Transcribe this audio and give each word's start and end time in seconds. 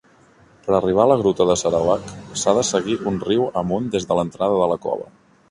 Per 0.67 0.71
arribar 0.77 1.03
a 1.03 1.09
la 1.11 1.17
gruta 1.19 1.47
de 1.49 1.55
Sarawak, 1.63 2.09
s'ha 2.45 2.55
de 2.61 2.65
seguir 2.71 2.97
un 3.13 3.21
riu 3.27 3.45
amunt 3.63 3.93
des 3.99 4.09
de 4.13 4.19
l'entrada 4.23 4.59
de 4.65 4.73
la 4.75 4.81
cova. 4.89 5.09